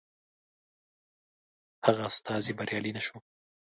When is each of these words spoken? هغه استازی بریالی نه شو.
هغه 1.85 2.03
استازی 2.11 2.53
بریالی 2.57 2.91
نه 2.97 3.01
شو. 3.05 3.17